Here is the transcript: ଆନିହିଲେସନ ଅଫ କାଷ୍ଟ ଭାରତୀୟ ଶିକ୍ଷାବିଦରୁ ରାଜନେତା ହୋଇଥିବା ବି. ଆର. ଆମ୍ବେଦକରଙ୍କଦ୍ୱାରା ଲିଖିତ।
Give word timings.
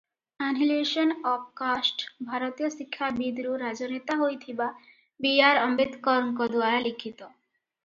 ଆନିହିଲେସନ 0.43 1.17
ଅଫ 1.31 1.43
କାଷ୍ଟ 1.61 2.07
ଭାରତୀୟ 2.29 2.71
ଶିକ୍ଷାବିଦରୁ 2.77 3.53
ରାଜନେତା 3.65 4.17
ହୋଇଥିବା 4.23 4.71
ବି. 4.81 5.37
ଆର. 5.51 5.69
ଆମ୍ବେଦକରଙ୍କଦ୍ୱାରା 5.69 6.85
ଲିଖିତ। 6.91 7.33